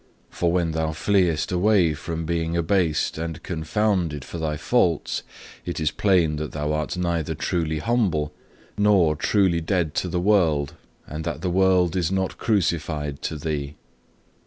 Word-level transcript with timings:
For 0.31 0.51
when 0.51 0.71
thou 0.71 0.93
fleest 0.93 1.51
away 1.51 1.93
from 1.93 2.25
being 2.25 2.57
abased 2.57 3.19
and 3.19 3.43
confounded 3.43 4.25
for 4.25 4.39
thy 4.39 4.57
faults, 4.57 5.21
it 5.63 5.79
is 5.79 5.91
plain 5.91 6.37
that 6.37 6.53
thou 6.53 6.73
art 6.73 6.97
neither 6.97 7.35
truly 7.35 7.77
humble 7.77 8.33
nor 8.79 9.15
truly 9.15 9.61
dead 9.61 9.93
to 10.01 10.09
the 10.09 10.19
world, 10.19 10.73
and 11.05 11.23
that 11.25 11.41
the 11.43 11.51
world 11.51 11.95
is 11.95 12.11
not 12.11 12.39
crucified 12.39 13.21
to 13.21 13.35
thee. 13.37 13.75